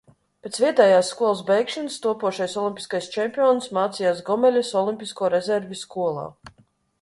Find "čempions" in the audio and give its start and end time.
3.17-3.69